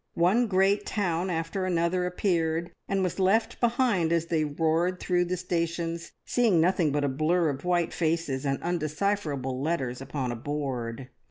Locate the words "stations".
5.37-6.11